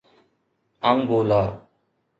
Angola 0.81 1.61